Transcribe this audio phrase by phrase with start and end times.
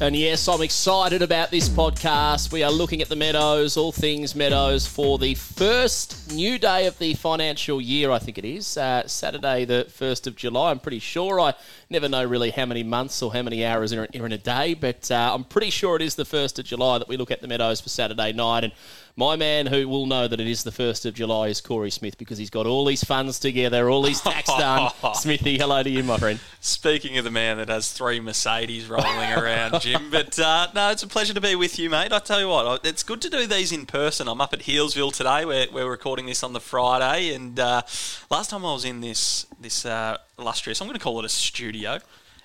[0.00, 2.52] And yes, I'm excited about this podcast.
[2.52, 6.98] We are looking at the Meadows, all things Meadows, for the first new day of
[6.98, 8.76] the financial year, I think it is.
[8.76, 10.72] Uh, Saturday, the 1st of July.
[10.72, 11.38] I'm pretty sure.
[11.40, 11.54] I
[11.88, 15.10] never know really how many months or how many hours are in a day, but
[15.12, 17.48] uh, I'm pretty sure it is the 1st of July that we look at the
[17.48, 18.64] Meadows for Saturday night.
[18.64, 18.72] And
[19.16, 22.18] my man who will know that it is the 1st of July is Corey Smith
[22.18, 24.90] because he's got all these funds together, all these tax done.
[25.14, 26.40] Smithy, hello to you, my friend.
[26.60, 31.04] Speaking of the man that has three Mercedes rolling around, Jim, but uh, no, it's
[31.04, 32.12] a pleasure to be with you, mate.
[32.12, 34.26] I tell you what, it's good to do these in person.
[34.26, 35.44] I'm up at Healesville today.
[35.44, 37.82] We're, we're recording this on the Friday, and uh,
[38.30, 41.28] last time I was in this this uh, illustrious, I'm going to call it a
[41.28, 42.00] studio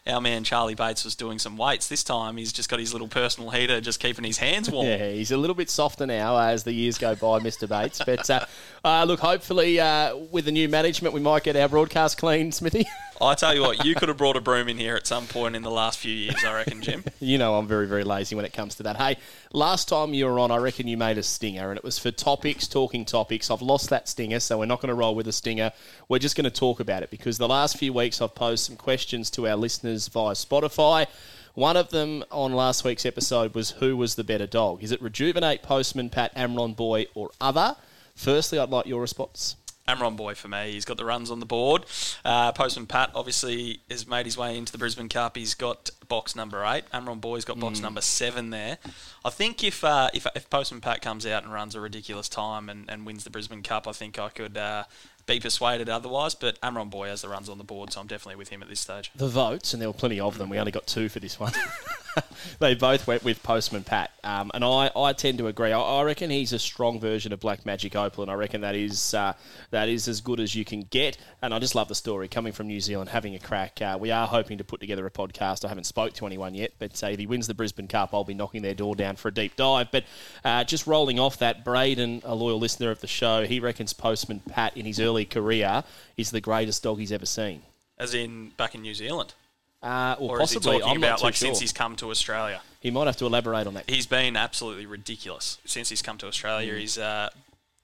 [0.09, 1.88] our man Charlie Bates was doing some weights.
[1.88, 4.88] This time he's just got his little personal heater, just keeping his hands warm.
[4.88, 7.67] Yeah, he's a little bit softer now as the years go by, Mr.
[7.67, 8.02] Bates.
[8.06, 8.45] But uh,
[8.84, 12.86] uh, look, hopefully uh, with the new management, we might get our broadcast clean, Smithy.
[13.22, 15.56] I tell you what, you could have brought a broom in here at some point
[15.56, 17.03] in the last few years, I reckon, Jim.
[17.20, 18.95] you know, I'm very, very lazy when it comes to that.
[18.95, 19.17] Hey,
[19.52, 22.12] last time you were on, I reckon you made a stinger, and it was for
[22.12, 23.52] topics, talking topics.
[23.52, 25.73] I've lost that stinger, so we're not going to roll with a stinger.
[26.08, 28.78] We're just going to talk about it because the last few weeks I've posed some
[28.78, 31.08] questions to our listeners via Spotify.
[31.56, 34.81] One of them on last week's episode was who was the better dog?
[34.81, 37.75] Is it Rejuvenate, Postman, Pat, Amron Boy, or other?
[38.16, 39.58] Firstly, I'd like your response.
[39.90, 40.72] Amron Boy for me.
[40.72, 41.86] He's got the runs on the board.
[42.23, 45.36] Uh, Postman Pat obviously has made his way into the Brisbane Cup.
[45.36, 46.84] He's got box number eight.
[46.94, 47.84] Amron Boy's got box mm.
[47.84, 48.78] number seven there.
[49.26, 52.70] I think if, uh, if if Postman Pat comes out and runs a ridiculous time
[52.70, 54.84] and, and wins the Brisbane Cup, I think I could uh,
[55.26, 56.36] be persuaded otherwise.
[56.36, 58.70] But Amron Boy has the runs on the board, so I'm definitely with him at
[58.70, 59.12] this stage.
[59.16, 60.50] The votes, and there were plenty of them.
[60.50, 61.53] We only got two for this one.
[62.59, 65.72] they both went with Postman Pat, um, and I, I tend to agree.
[65.72, 68.75] I, I, reckon he's a strong version of Black Magic Opal, and I reckon that
[68.75, 69.34] is uh,
[69.72, 71.18] that is as good as you can get.
[71.41, 73.81] And I just love the story coming from New Zealand, having a crack.
[73.81, 75.66] Uh, we are hoping to put together a podcast.
[75.66, 78.24] I haven't spoke to anyone yet, but uh, if he wins the Brisbane Cup, I'll
[78.24, 79.91] be knocking their door down for a deep dive.
[79.91, 80.06] But
[80.44, 84.41] uh, just rolling off that, Braden, a loyal listener of the show, he reckons Postman
[84.41, 85.84] Pat in his early career
[86.18, 87.62] is the greatest dog he's ever seen.
[87.97, 89.34] As in back in New Zealand.
[89.81, 91.47] Uh, or possibly, is he talking I'm about like sure.
[91.47, 92.62] since he's come to Australia?
[92.81, 93.90] He might have to elaborate on that.
[93.90, 96.73] He's been absolutely ridiculous since he's come to Australia.
[96.73, 96.79] Mm.
[96.79, 97.29] He's, uh,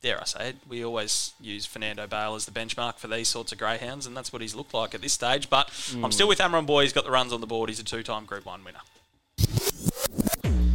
[0.02, 3.52] dare I say it, we always use Fernando Bale as the benchmark for these sorts
[3.52, 5.50] of greyhounds, and that's what he's looked like at this stage.
[5.50, 6.04] But mm.
[6.04, 6.84] I'm still with Amron Boy.
[6.84, 7.70] He's got the runs on the board.
[7.70, 8.80] He's a two-time Group One winner.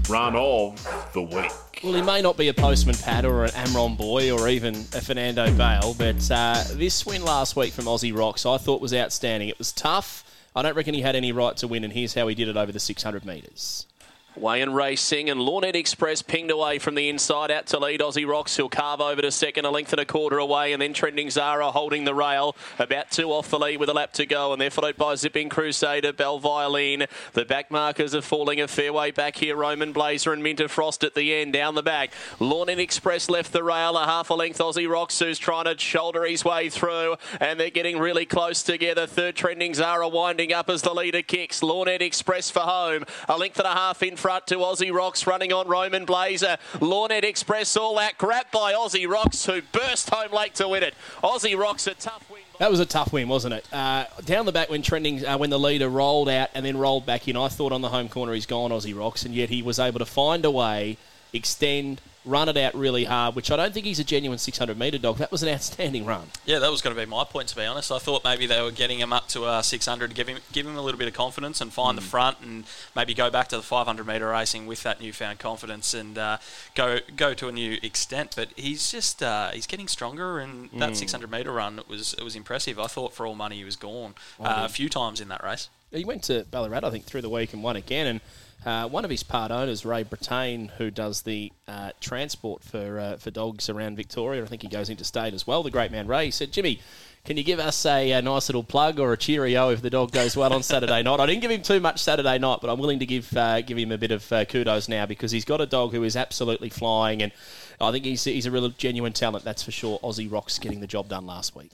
[0.08, 1.52] Run of the week.
[1.84, 5.00] Well, he may not be a postman Pat or an Amron boy or even a
[5.00, 9.48] Fernando Bale, but uh, this win last week from Aussie Rocks I thought was outstanding.
[9.48, 10.24] It was tough.
[10.54, 12.56] I don't reckon he had any right to win, and here's how he did it
[12.56, 13.86] over the 600 metres.
[14.36, 18.26] Way and Racing and Lawnet Express pinged away from the inside out to lead Aussie
[18.26, 18.56] Rocks.
[18.56, 21.70] He'll carve over to second, a length and a quarter away, and then Trending Zara
[21.72, 22.56] holding the rail.
[22.78, 25.50] About two off the lead with a lap to go, and they're followed by Zipping
[25.50, 27.06] Crusader, Bell Violin.
[27.34, 29.56] The back markers are falling a fair way back here.
[29.56, 32.12] Roman Blazer and Minter Frost at the end, down the back.
[32.38, 34.58] Lawnet Express left the rail, a half a length.
[34.58, 39.06] Aussie Rocks who's trying to shoulder his way through, and they're getting really close together.
[39.06, 41.60] Third Trending Zara winding up as the leader kicks.
[41.60, 45.52] Lawnet Express for home, a length and a half in front to Aussie Rocks running
[45.52, 46.56] on Roman Blazer.
[46.74, 50.94] Lawnet Express all that crap by Aussie Rocks who burst home late to win it.
[51.22, 52.40] Aussie Rocks a tough win.
[52.58, 53.66] That was a tough win, wasn't it?
[53.72, 57.06] Uh, down the back when trending, uh, when the leader rolled out and then rolled
[57.06, 59.62] back in, I thought on the home corner he's gone Aussie Rocks, and yet he
[59.62, 60.96] was able to find a way,
[61.32, 64.98] extend, run it out really hard, which I don't think he's a genuine 600 metre
[64.98, 65.16] dog.
[65.18, 66.28] That was an outstanding run.
[66.44, 67.90] Yeah, that was going to be my point, to be honest.
[67.90, 70.66] I thought maybe they were getting him up to uh, 600 to give him, give
[70.66, 72.02] him a little bit of confidence and find mm.
[72.02, 72.64] the front and
[72.94, 76.38] maybe go back to the 500 metre racing with that newfound confidence and uh,
[76.74, 78.34] go go to a new extent.
[78.36, 80.96] But he's just uh, he's getting stronger, and that mm.
[80.96, 82.78] 600 metre run it was it was impressive.
[82.78, 85.68] I thought for all money he was gone uh, a few times in that race.
[85.90, 88.20] He went to Ballarat, I think, through the week and won again, and
[88.64, 93.16] uh, one of his part owners, Ray Brittain, who does the uh, transport for uh,
[93.16, 95.62] for dogs around Victoria, I think he goes interstate as well.
[95.62, 96.80] The great man Ray said, "Jimmy,
[97.24, 100.10] can you give us a, a, nice little plug or a cheerio if the dog
[100.10, 101.20] goes well on Saturday night?
[101.20, 103.78] I didn't give him too much Saturday night, but I'm willing to give uh, give
[103.78, 106.70] him a bit of uh, kudos now because he's got a dog who is absolutely
[106.70, 107.32] flying, and
[107.80, 109.44] I think he's he's a real genuine talent.
[109.44, 109.98] That's for sure.
[110.00, 111.70] Aussie Rocks getting the job done last week.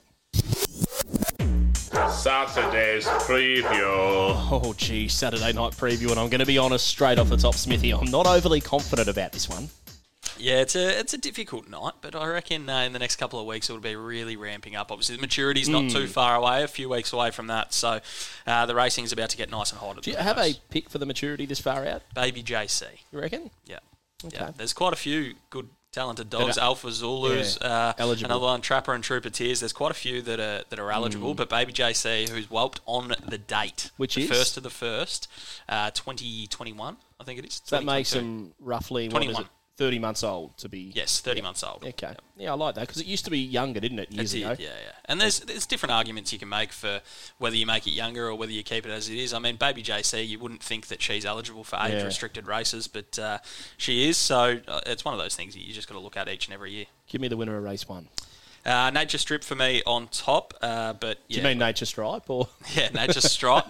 [2.31, 4.33] Saturday's preview.
[4.51, 7.55] Oh, gee, Saturday night preview, and I'm going to be honest straight off the top,
[7.55, 7.93] Smithy.
[7.93, 9.69] I'm not overly confident about this one.
[10.37, 13.39] Yeah, it's a it's a difficult night, but I reckon uh, in the next couple
[13.39, 14.91] of weeks it'll be really ramping up.
[14.91, 15.87] Obviously, the maturity's not Hmm.
[15.87, 18.01] too far away, a few weeks away from that, so
[18.45, 20.01] uh, the racing's about to get nice and hot.
[20.01, 22.01] Do you the have a pick for the maturity this far out?
[22.13, 22.83] baby JC?
[23.13, 23.51] You reckon?
[23.65, 23.79] Yeah,
[24.25, 24.35] Okay.
[24.37, 24.51] yeah.
[24.57, 25.69] There's quite a few good.
[25.93, 29.61] Talented dogs, Alpha Zulus, Yeah, uh, another one, Trapper and Trooper Tears.
[29.61, 33.15] There's quite a few that are that are eligible, but Baby JC, who's whelped on
[33.27, 34.29] the date, Which the is?
[34.29, 35.27] first of the first,
[35.69, 37.61] uh, 2021, I think it is.
[37.63, 38.19] So that makes 2022.
[38.19, 39.49] them roughly what is 21.
[39.79, 40.91] It, 30 months old to be.
[40.95, 41.83] yes, 30 months old.
[41.85, 42.13] Okay.
[42.37, 44.63] Yeah, I like that because it used to be younger, didn't it, years That's ago?
[44.63, 44.91] yeah, yeah.
[45.05, 47.01] And there's there's different arguments you can make for
[47.37, 49.33] whether you make it younger or whether you keep it as it is.
[49.33, 52.03] I mean, baby JC, you wouldn't think that she's eligible for age Yeah.
[52.03, 53.37] restricted races, but uh,
[53.77, 54.17] she is.
[54.17, 56.45] So uh, it's one of those things that you just got to look at each
[56.47, 56.85] and every year.
[57.07, 58.07] Give me the winner of race one.
[58.65, 62.49] Uh, Nature Strip for me on top, uh, but Do you mean Nature Stripe or?
[62.75, 63.65] yeah, Nature Stripe,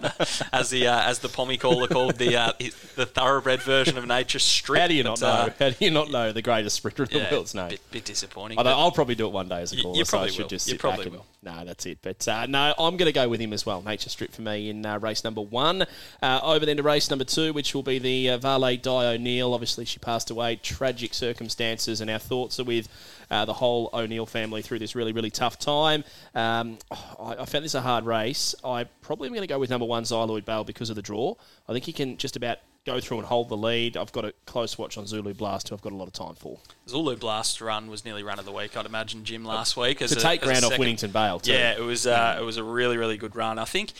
[0.52, 2.52] as the uh, as the Pommy caller called the uh,
[2.96, 4.80] the thoroughbred version of Nature Strip.
[4.80, 5.52] How do you not But, uh, know?
[5.60, 7.68] How do you not know the greatest sprinter in the yeah, world's name?
[7.70, 8.58] bit, bit disappointing.
[8.58, 10.30] Although I'll probably do it one day as a You- caller, you so I probably
[10.32, 10.48] should will.
[10.48, 11.26] just You probably and, will.
[11.44, 11.98] No, that's it.
[12.02, 13.80] But uh, no, I'm going to go with him as well.
[13.82, 15.86] Nature Strip for me in uh, race number one.
[16.20, 19.54] Uh, over then to race number two, which will be the uh, Valet Di O'Neill.
[19.54, 22.88] Obviously, she passed away, tragic circumstances, and our thoughts are with
[23.30, 26.04] uh, the whole O'Neill family through this really, really tough time.
[26.34, 28.54] Um, I, I found this a hard race.
[28.64, 31.34] I probably am going to go with number one, Xyloid Bale, because of the draw.
[31.68, 33.96] I think he can just about go through and hold the lead.
[33.96, 36.34] I've got a close watch on Zulu Blast, who I've got a lot of time
[36.34, 36.58] for.
[36.88, 38.76] Zulu Blast run was nearly run of the week.
[38.76, 41.52] I'd imagine Jim last week as To a, take ground off Winnington Bale, too.
[41.52, 43.58] Yeah, it was uh, it was a really really good run.
[43.58, 43.92] I think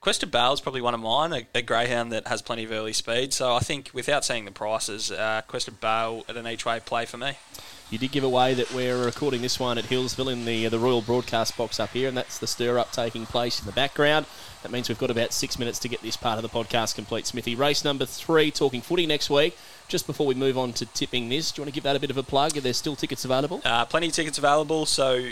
[0.00, 2.92] Questa Bale is probably one of mine, a, a greyhound that has plenty of early
[2.92, 3.32] speed.
[3.32, 7.06] So I think without seeing the prices, uh, Questa Bale at an each way play
[7.06, 7.32] for me.
[7.88, 11.02] You did give away that we're recording this one at Healesville in the the Royal
[11.02, 14.26] Broadcast box up here, and that's the stir up taking place in the background.
[14.64, 17.26] That means we've got about six minutes to get this part of the podcast complete.
[17.28, 19.56] Smithy, race number three, talking footy next week.
[19.86, 22.00] Just before we move on to tipping this, do you want to give that a
[22.00, 22.56] bit of a plug?
[22.56, 23.60] Are there still tickets available?
[23.64, 25.28] Uh, plenty of tickets available, so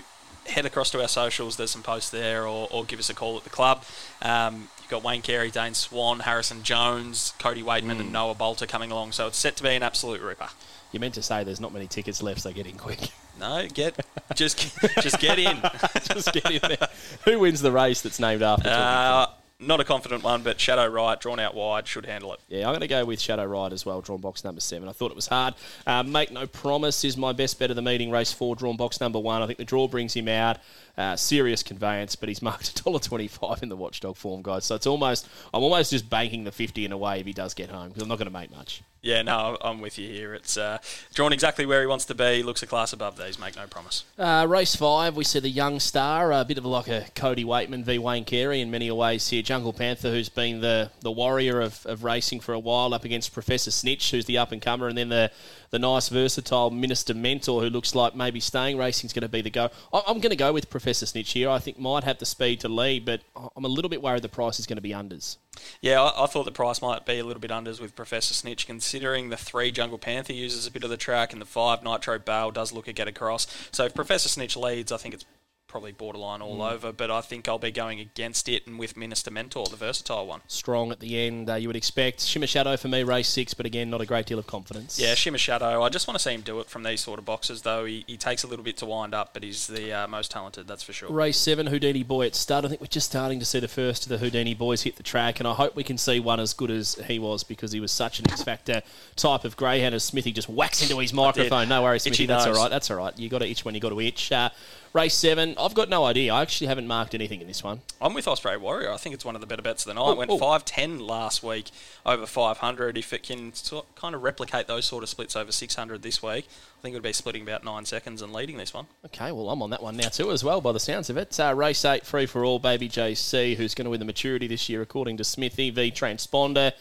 [0.46, 1.56] head across to our socials.
[1.56, 3.82] There's some posts there, or, or give us a call at the club.
[4.22, 8.00] Um, you've got Wayne Carey, Dane Swan, Harrison Jones, Cody Weightman, Hmm.
[8.02, 9.10] and Noah Balta coming along.
[9.10, 10.50] So it's set to be an absolute ripper.
[10.94, 13.00] You meant to say there's not many tickets left, so get in quick.
[13.40, 13.98] No, get
[14.36, 14.56] just
[15.02, 15.60] just get in.
[16.04, 16.88] Just get in there.
[17.24, 18.68] Who wins the race that's named after?
[18.68, 19.26] Uh,
[19.60, 22.40] not a confident one, but Shadow Ride, drawn out wide, should handle it.
[22.48, 24.88] Yeah, I'm going to go with Shadow Ride as well, drawn box number seven.
[24.88, 25.54] I thought it was hard.
[25.86, 29.00] Uh, Make No Promise is my best bet of the meeting, race four, drawn box
[29.00, 29.42] number one.
[29.42, 30.58] I think the draw brings him out.
[30.96, 34.64] Uh, serious conveyance, but he's marked $1.25 in the watchdog form, guys.
[34.64, 37.54] So it's almost, I'm almost just banking the 50 in a way if he does
[37.54, 38.82] get home, because I'm not going to make much.
[39.02, 40.34] Yeah, no, I'm with you here.
[40.34, 40.78] It's uh,
[41.12, 42.42] drawn exactly where he wants to be.
[42.42, 43.38] Looks a class above these.
[43.38, 44.04] Make no promise.
[44.18, 47.84] Uh, race five, we see the young star, a bit of like a Cody Weightman
[47.84, 49.42] v Wayne Carey in many ways here.
[49.44, 53.32] Jungle Panther, who's been the, the warrior of, of racing for a while, up against
[53.32, 55.30] Professor Snitch, who's the up and comer, and then the,
[55.70, 59.50] the nice versatile Minister Mentor, who looks like maybe staying racing's going to be the
[59.50, 59.70] go.
[59.92, 61.48] I'm going to go with Professor Snitch here.
[61.48, 63.20] I think might have the speed to lead, but
[63.56, 65.36] I'm a little bit worried the price is going to be unders.
[65.80, 68.66] Yeah, I, I thought the price might be a little bit unders with Professor Snitch,
[68.66, 72.18] considering the three Jungle Panther uses a bit of the track and the five Nitro
[72.18, 73.46] Bale does look a get across.
[73.70, 75.24] So if Professor Snitch leads, I think it's
[75.74, 79.28] probably borderline all over, but I think I'll be going against it and with Minister
[79.28, 80.40] Mentor, the versatile one.
[80.46, 82.20] Strong at the end, uh, you would expect.
[82.20, 85.00] Shimmer Shadow for me, race six, but again, not a great deal of confidence.
[85.00, 85.82] Yeah, Shimmer Shadow.
[85.82, 87.86] I just want to see him do it from these sort of boxes, though.
[87.86, 90.68] He, he takes a little bit to wind up, but he's the uh, most talented,
[90.68, 91.10] that's for sure.
[91.10, 92.64] Race 7, Houdini Boy at stud.
[92.64, 95.02] I think we're just starting to see the first of the Houdini Boys hit the
[95.02, 97.80] track, and I hope we can see one as good as he was because he
[97.80, 98.82] was such an X Factor
[99.16, 101.68] type of greyhound as Smithy just whacks into his microphone.
[101.68, 102.26] No worries, Smithy.
[102.26, 102.70] That's all right.
[102.70, 103.18] That's all right.
[103.18, 104.30] you got to itch when you got to itch.
[104.30, 104.50] Uh,
[104.94, 106.32] race 7, I've got no idea.
[106.32, 107.82] I actually haven't marked anything in this one.
[108.00, 108.92] I'm with Osprey Warrior.
[108.92, 110.12] I think it's one of the better bets of the night.
[110.12, 110.38] Oh, Went oh.
[110.38, 111.70] 510 last week
[112.06, 112.96] over 500.
[112.96, 116.46] If it can sort, kind of replicate those sort of splits over 600 this week,
[116.78, 118.86] I think it would be splitting about nine seconds and leading this one.
[119.06, 121.38] Okay, well, I'm on that one now too, as well, by the sounds of it.
[121.38, 124.68] Uh, race 8, free for all, Baby JC, who's going to win the maturity this
[124.68, 126.72] year, according to Smithy, v Transponder.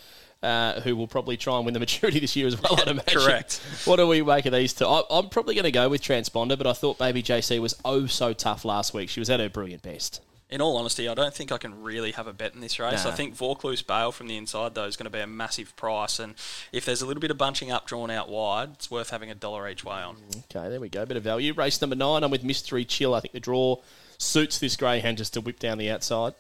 [0.44, 3.18] Uh, who will probably try and win the maturity this year as well, I'd imagine.
[3.22, 3.62] Correct.
[3.86, 4.86] What do we make of these two?
[4.86, 8.08] I, I'm probably going to go with Transponder, but I thought Baby JC was oh
[8.08, 9.08] so tough last week.
[9.08, 10.20] She was at her brilliant best.
[10.50, 13.06] In all honesty, I don't think I can really have a bet in this race.
[13.06, 13.12] Nah.
[13.12, 16.20] I think Vaucluse Bale from the inside, though, is going to be a massive price.
[16.20, 16.36] And
[16.72, 19.36] if there's a little bit of bunching up drawn out wide, it's worth having a
[19.36, 20.18] dollar each way on.
[20.54, 21.06] Okay, there we go.
[21.06, 21.54] Bit of value.
[21.54, 23.16] Race number nine, I'm with Mystery Chill.
[23.16, 23.78] I think the draw
[24.18, 26.34] suits this greyhound just to whip down the outside.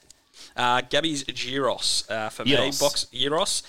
[0.55, 2.55] Uh, Gabby's Giros uh, for me.
[2.79, 3.63] Box Giros.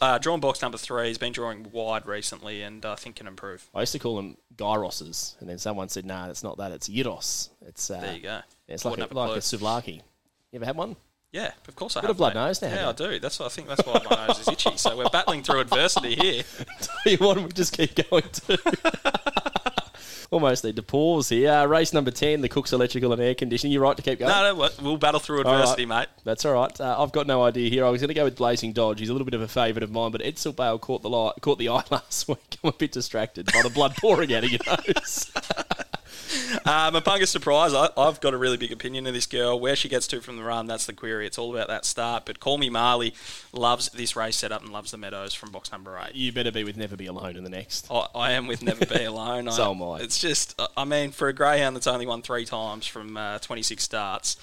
[0.00, 1.08] Uh, drawn box number three.
[1.08, 3.68] He's been drawing wide recently and I think can improve.
[3.74, 6.72] I used to call them Gyroses, and then someone said, "No, nah, it's not that.
[6.72, 8.40] It's Gyros." It's uh, There you go.
[8.66, 9.96] It's like a, like a souvlaki.
[10.50, 10.96] You ever had one?
[11.32, 12.06] Yeah, of course I have.
[12.06, 12.40] Got a blood mate.
[12.40, 13.18] nose now, Yeah, I do.
[13.18, 13.68] That's what I think.
[13.68, 14.76] That's why my nose is itchy.
[14.76, 16.42] So we're battling through adversity here.
[16.80, 19.42] Tell you what, we just keep going to.
[20.30, 21.52] Almost need to pause here.
[21.52, 23.72] Uh, race number 10, the Cook's Electrical and Air Conditioning.
[23.72, 24.30] You're right to keep going.
[24.30, 25.54] No, no, we'll battle through All right.
[25.60, 26.08] adversity, mate.
[26.24, 26.80] That's all right.
[26.80, 27.84] Uh, I've got no idea here.
[27.84, 28.98] I was going to go with Blazing Dodge.
[28.98, 31.34] He's a little bit of a favourite of mine, but Edsel Bale caught the light,
[31.42, 32.56] caught the eye last week.
[32.64, 35.30] I'm a bit distracted by the blood pouring out of your nose.
[36.64, 37.72] Uh, Mapunga surprise.
[37.74, 39.58] I, I've got a really big opinion of this girl.
[39.58, 41.26] Where she gets to from the run, that's the query.
[41.26, 42.24] It's all about that start.
[42.26, 43.14] But Call Me Marley
[43.52, 46.14] loves this race setup and loves the Meadows from box number eight.
[46.14, 47.86] you better be with Never Be Alone in the next.
[47.90, 49.48] I, I am with Never Be Alone.
[49.56, 50.00] So am I.
[50.00, 53.82] It's just, I mean, for a greyhound that's only won three times from uh, 26
[53.82, 54.36] starts,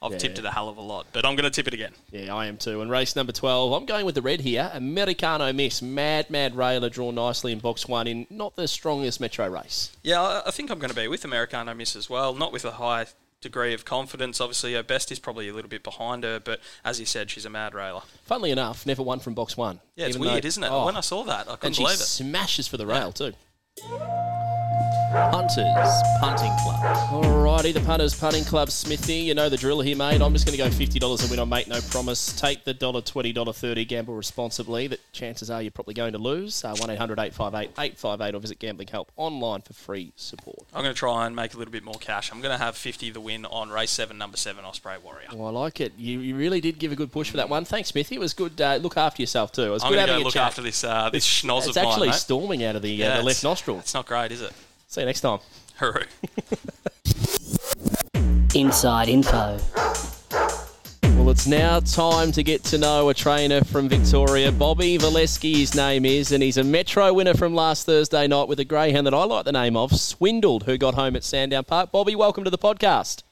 [0.00, 0.18] I've Yeah.
[0.18, 1.06] tipped it a hell of a lot.
[1.12, 1.92] But I'm going to tip it again.
[2.12, 2.80] Yeah, I am too.
[2.80, 4.70] And race number 12, I'm going with the red here.
[4.72, 5.82] Americano Miss.
[5.82, 9.90] Mad, mad railer drawn nicely in box one in not the strongest metro race.
[10.02, 12.32] Yeah, I, think I'm going to be with Americano Miss as well.
[12.34, 13.06] Not with a high
[13.40, 14.40] degree of confidence.
[14.40, 17.44] Obviously, her best is probably a little bit behind her, but as you said, she's
[17.44, 18.02] a mad railer.
[18.24, 19.80] Funnily enough, never won from box one.
[19.96, 20.70] Yeah, it's weird, though- isn't it?
[20.70, 20.86] Oh.
[20.86, 22.04] When I saw that, I couldn't and she believe it.
[22.04, 23.32] smashes for the rail too.
[25.12, 26.76] Punters Punting Club.
[27.24, 29.14] Alrighty, the Punters Punting Club, Smithy.
[29.14, 30.20] You know the drill here, mate.
[30.20, 32.38] I'm just going to go fifty dollars and win on Make No Promise.
[32.38, 33.86] Take the dollar twenty, dollar thirty.
[33.86, 34.86] Gamble responsibly.
[34.86, 36.62] That chances are you're probably going to lose.
[36.62, 40.58] Uh, One 858 or visit Gambling Help online for free support.
[40.74, 42.30] I'm going to try and make a little bit more cash.
[42.30, 45.28] I'm going to have 50 the win on race seven, number seven, Osprey Warrior.
[45.32, 45.94] Well, I like it.
[45.96, 47.64] You, you really did give a good push for that one.
[47.64, 48.16] Thanks, Smithy.
[48.16, 48.60] It was good.
[48.60, 49.62] Uh, look after yourself too.
[49.62, 50.46] It was I'm good going to having go a look chat.
[50.48, 52.14] after this uh, this schnoz It's of mine, It's actually mate.
[52.16, 53.78] storming out of the, uh, the left nostril.
[53.78, 54.52] It's not great, is it?
[54.88, 55.38] See you next time.
[55.78, 56.06] Hooroo.
[58.54, 59.58] Inside info.
[61.02, 64.50] Well, it's now time to get to know a trainer from Victoria.
[64.50, 68.60] Bobi Veleski, his name is, and he's a Metro winner from last Thursday night with
[68.60, 71.92] a greyhound that I like the name of, Swindled, who got home at Sandown Park.
[71.92, 73.24] Bobi, welcome to the podcast.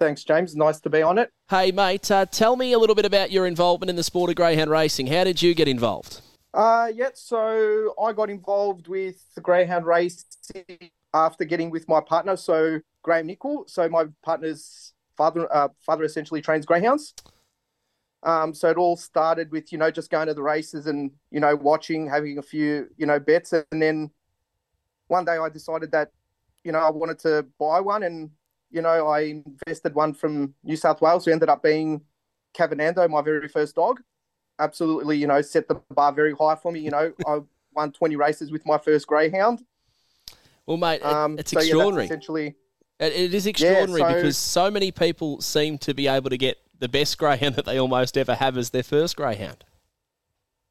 [0.00, 0.56] Thanks, James.
[0.56, 1.30] Nice to be on it.
[1.48, 4.36] Hey, mate, uh, tell me a little bit about your involvement in the sport of
[4.36, 5.06] greyhound racing.
[5.06, 6.22] How did you get involved?
[6.52, 12.36] Uh, yeah, so I got involved with the greyhound racing after getting with my partner,
[12.36, 13.64] so Graham Nichol.
[13.68, 17.14] So my partner's father, uh, father essentially trains greyhounds.
[18.22, 21.40] Um, so it all started with you know just going to the races and you
[21.40, 24.10] know watching, having a few you know bets, and then
[25.06, 26.10] one day I decided that
[26.64, 28.30] you know I wanted to buy one, and
[28.70, 32.02] you know I invested one from New South Wales, who ended up being
[32.54, 34.00] Cavanando, my very first dog.
[34.60, 36.80] Absolutely, you know, set the bar very high for me.
[36.80, 37.40] You know, I
[37.74, 39.64] won 20 races with my first greyhound.
[40.66, 42.04] Well, mate, Um, it's so, yeah, extraordinary.
[42.04, 42.54] essentially,
[43.00, 46.58] It, it is extraordinary so- because so many people seem to be able to get
[46.78, 49.64] the best greyhound that they almost ever have as their first greyhound.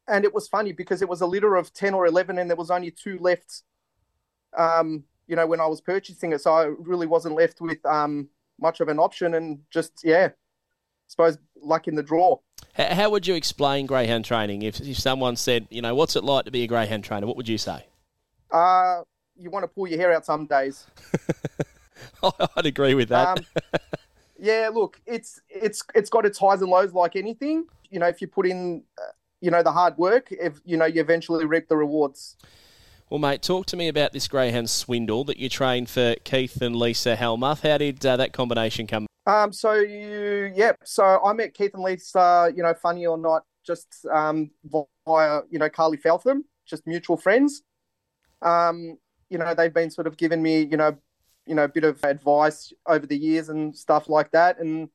[0.07, 2.57] and it was funny because it was a litter of 10 or 11 and there
[2.57, 3.61] was only two left
[4.57, 8.27] um you know when i was purchasing it so i really wasn't left with um
[8.59, 10.29] much of an option and just yeah
[11.09, 12.37] suppose luck in the draw
[12.75, 16.23] How, how would you explain greyhound training if, if someone said, you know, what's it
[16.23, 17.27] like to be a greyhound trainer?
[17.27, 17.85] What would you say?
[18.51, 19.01] uh
[19.37, 20.85] you want to pull your hair out some days
[22.57, 23.37] I'd agree with that.
[23.37, 23.45] um
[24.39, 28.21] yeah look it's it's it's got its highs and lows like anything you know if
[28.21, 29.11] you put in uh,
[29.41, 32.37] you know the hard work if you know you eventually reap the rewards
[33.09, 36.75] well, mate, talk to me about this greyhound swindle that you trained for Keith and
[36.75, 37.61] Lisa Helmuth.
[37.61, 39.07] How did uh, that combination come?
[39.29, 40.77] Um, so you, yep.
[40.83, 44.49] So I met Keith and Lisa, you know, funny or not, just um,
[45.05, 47.61] via, you know, Carly Feltham, just mutual friends.
[48.41, 48.97] Um,
[49.29, 50.97] you know, they've been sort of giving me, you know,
[51.45, 54.57] you know, a bit of advice over the years and stuff like that.
[54.57, 54.89] And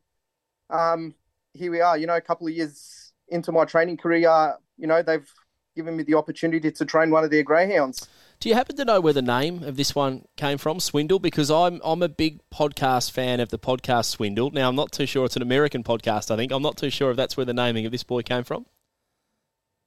[0.68, 1.14] um,
[1.52, 5.00] here we are, you know, a couple of years into my training career, you know,
[5.00, 5.32] they've
[5.75, 8.09] given me the opportunity to train one of their greyhounds.
[8.40, 11.19] Do you happen to know where the name of this one came from, Swindle?
[11.19, 14.50] Because I'm I'm a big podcast fan of the podcast Swindle.
[14.50, 16.31] Now I'm not too sure it's an American podcast.
[16.31, 18.45] I think I'm not too sure if that's where the naming of this boy came
[18.45, 18.66] from.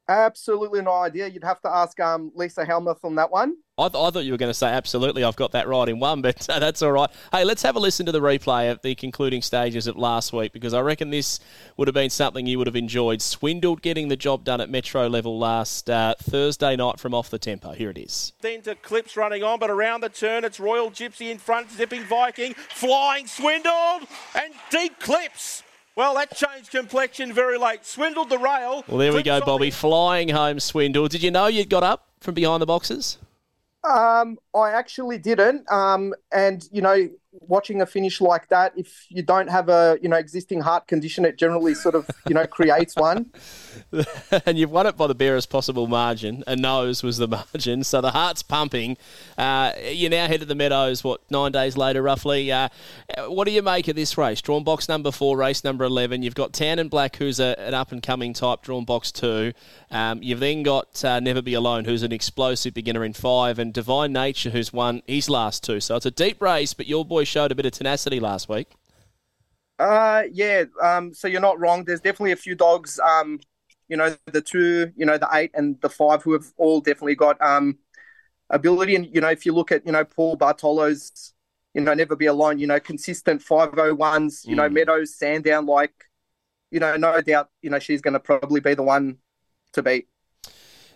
[0.10, 1.28] Absolutely no idea.
[1.28, 3.58] You'd have to ask um, Lisa Helmuth on that one.
[3.80, 5.24] I, th- I thought you were going to say absolutely.
[5.24, 7.10] I've got that right in one, but uh, that's all right.
[7.32, 10.54] Hey, let's have a listen to the replay of the concluding stages of last week
[10.54, 11.40] because I reckon this
[11.76, 13.22] would have been something you would have enjoyed.
[13.22, 17.40] Swindled getting the job done at Metro level last uh, Thursday night from off the
[17.40, 17.74] tempo.
[17.74, 18.32] Here it is.
[18.42, 22.04] Then to Clips running on, but around the turn, it's Royal Gypsy in front, zipping
[22.04, 25.64] Viking, flying Swindled, and deep Clips.
[25.98, 27.84] Well, that changed complexion very late.
[27.84, 28.84] Swindled the rail.
[28.88, 29.62] Well, there we go, Bobi.
[29.62, 31.08] the- Flying home, Swindle.
[31.08, 33.18] Did you know you'd got up from behind the boxes?
[33.84, 35.70] Um, I actually didn't.
[35.72, 37.10] Um, and you know,
[37.42, 41.26] watching a finish like that, if you don't have a you know existing heart condition,
[41.26, 43.32] it generally sort of you know creates one.
[44.46, 46.44] and you've won it by the barest possible margin.
[46.48, 48.98] A nose was the margin, so the heart's pumping.
[49.38, 51.04] Uh, you now head to the Meadows.
[51.04, 52.52] What nine days later, roughly?
[52.52, 52.70] Uh,
[53.28, 54.42] what do you make of this race?
[54.42, 56.24] Drawn box number four, race number eleven.
[56.24, 58.62] You've got Tan and Black, who's a, an up and coming type.
[58.62, 59.54] Drawn box two.
[59.90, 63.74] Um, you've then got uh, Never Be Alone, who's an explosive beginner in five, and
[63.74, 65.80] Divine Nature, who's won his last two.
[65.80, 68.74] So it's a deep race, but your boy showed a bit of tenacity last week.
[69.80, 70.64] Uh, yeah.
[70.82, 71.84] Um, so you're not wrong.
[71.84, 73.00] There's definitely a few dogs.
[73.00, 73.40] Um,
[73.88, 77.16] you know, the two, you know, the eight and the five, who have all definitely
[77.16, 77.78] got um
[78.50, 78.96] ability.
[78.96, 81.34] And you know, if you look at you know Paul Bartolo's,
[81.74, 82.60] you know, never be alone.
[82.60, 84.44] You know, consistent five oh ones.
[84.46, 85.94] You know, Meadows, Sandown, like,
[86.72, 87.50] you know, no doubt.
[87.62, 89.18] You know, she's going to probably be the one
[89.74, 90.08] to beat.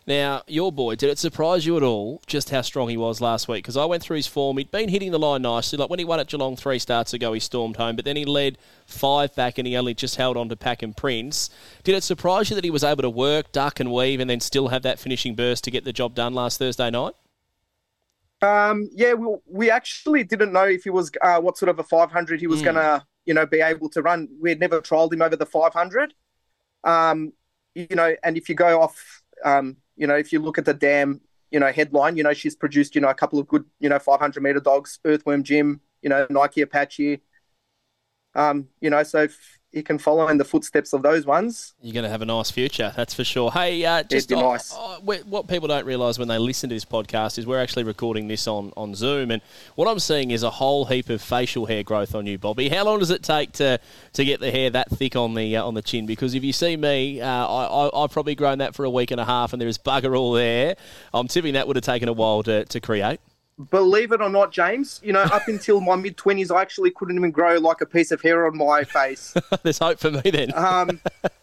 [0.08, 3.48] Now, your boy, did it surprise you at all just how strong he was last
[3.48, 3.64] week?
[3.64, 4.58] Because I went through his form.
[4.58, 5.78] He'd been hitting the line nicely.
[5.78, 8.26] Like when he won at Geelong three starts ago, he stormed home, but then he
[8.26, 11.50] led five back and he only just held on to Pack and Prince.
[11.84, 14.40] Did it surprise you that he was able to work, duck and weave, and then
[14.40, 17.14] still have that finishing burst to get the job done last Thursday night?
[18.42, 21.84] Um, yeah, we, we actually didn't know if he was uh, what sort of a
[21.84, 22.64] 500 he was Mm.
[22.64, 24.28] going to, you know, be able to run.
[24.42, 26.14] We had never trialed him over the 500.
[26.84, 27.34] Um,
[27.76, 30.74] you know, and if you go off, um, you know, if you look at the
[30.74, 31.22] dam,
[31.52, 34.00] you know, headline, you know, she's produced, you know, a couple of good, you know,
[34.00, 37.22] 500 meter dogs, Earthworm Jim, you know, Nike Apache.
[38.34, 41.94] Um, you know, so if he can follow in the footsteps of those ones, You're
[41.94, 43.52] going to have a nice future, that's for sure.
[43.52, 44.74] Hey, uh, just be nice.
[44.76, 48.28] oh, what people don't realise when they listen to this podcast is we're actually recording
[48.28, 49.42] this on, on Zoom, and
[49.76, 52.70] what I'm seeing is a whole heap of facial hair growth on you, Bobi.
[52.70, 53.80] How long does it take to,
[54.14, 56.06] to get the hair that thick on the uh, on the chin?
[56.06, 59.12] Because if you see me, uh, I, I, I've probably grown that for a week
[59.12, 60.76] and a half, and there is bugger all there.
[61.14, 63.20] I'm tipping that would have taken a while to, to create.
[63.70, 67.16] Believe it or not, James, you know, up until my mid 20s, I actually couldn't
[67.16, 69.34] even grow like a piece of hair on my face.
[69.64, 70.54] There's hope for me then.
[70.56, 71.00] um,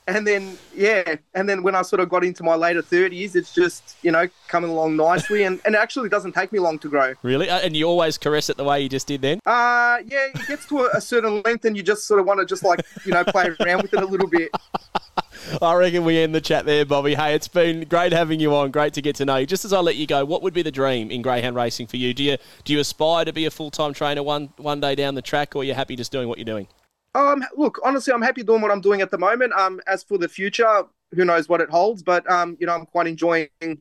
[0.06, 3.54] and then yeah, and then when I sort of got into my later thirties, it's
[3.54, 6.88] just you know coming along nicely, and, and it actually doesn't take me long to
[6.88, 7.14] grow.
[7.22, 7.48] Really?
[7.50, 9.40] Uh, and you always caress it the way you just did then?
[9.44, 12.40] Uh yeah, it gets to a, a certain length, and you just sort of want
[12.40, 14.50] to just like you know play around with it a little bit.
[15.62, 17.14] I reckon we end the chat there, Bobi.
[17.14, 18.71] Hey, it's been great having you on.
[18.71, 19.47] Great to get to know you.
[19.47, 21.97] Just as I let you go, what would be the dream in greyhound racing for
[21.97, 22.14] you?
[22.14, 25.14] Do you do you aspire to be a full time trainer one one day down
[25.14, 26.68] the track, or are you happy just doing what you're doing?
[27.14, 29.52] Um, look, honestly, I'm happy doing what I'm doing at the moment.
[29.54, 32.87] Um, as for the future, who knows what it holds, but um, you know, I'm
[32.87, 33.76] quite enjoying, you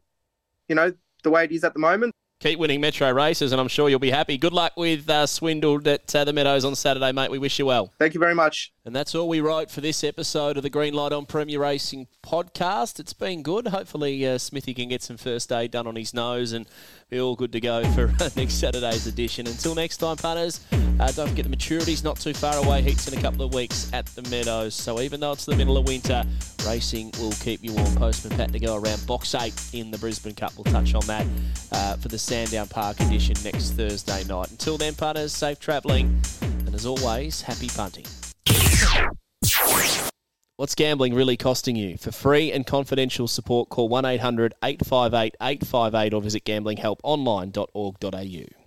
[0.69, 2.13] know, the way it is at the moment.
[2.39, 4.37] Keep winning Metro races, and I'm sure you'll be happy.
[4.37, 7.31] Good luck with uh, Swindled at uh, the Meadows on Saturday, mate.
[7.31, 7.91] We wish you well.
[7.97, 8.71] Thank you very much.
[8.87, 12.07] And that's all we wrote for this episode of the Green Light on Premier Racing
[12.25, 13.01] podcast.
[13.01, 13.67] It's been good.
[13.67, 16.65] Hopefully, uh, Smithy can get some first aid done on his nose and
[17.09, 19.45] be all good to go for next Saturday's edition.
[19.45, 20.61] Until next time, punters,
[21.01, 22.81] uh, don't forget the maturity's not too far away.
[22.81, 24.73] Heats in a couple of weeks at the Meadows.
[24.73, 26.23] So even though it's the middle of winter,
[26.65, 27.93] racing will keep you warm.
[27.95, 30.53] Postman Pat to go around box eight in the Brisbane Cup.
[30.55, 31.27] We'll touch on that
[31.73, 34.49] uh, for the Sandown Park edition next Thursday night.
[34.49, 36.21] Until then, punters, safe travelling.
[36.41, 38.05] And as always, happy punting.
[40.57, 41.97] What's gambling really costing you?
[41.97, 48.57] For free and confidential support, call 1 800 858 858 or visit gamblinghelponline.org.au.